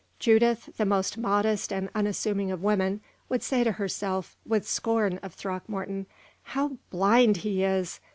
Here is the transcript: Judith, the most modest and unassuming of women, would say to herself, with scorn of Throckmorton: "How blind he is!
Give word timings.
Judith, 0.17 0.75
the 0.77 0.83
most 0.85 1.15
modest 1.15 1.71
and 1.71 1.87
unassuming 1.93 2.49
of 2.49 2.63
women, 2.63 3.01
would 3.29 3.43
say 3.43 3.63
to 3.63 3.73
herself, 3.73 4.35
with 4.47 4.67
scorn 4.67 5.19
of 5.21 5.35
Throckmorton: 5.35 6.07
"How 6.41 6.77
blind 6.89 7.37
he 7.45 7.63
is! 7.63 7.99